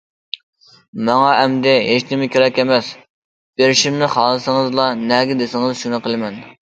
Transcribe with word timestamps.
ماڭا 1.09 1.27
ئەمدى 1.41 1.73
ھېچنېمە 1.89 2.29
كېرەك 2.37 2.57
ئەمەس، 2.63 2.89
بېرىشىمنى 3.63 4.09
خالىسىڭىزلا 4.15 4.87
نەگە 5.15 5.41
دېسىڭىز 5.43 5.85
شۇنى 5.85 6.01
قىلىمەن. 6.09 6.43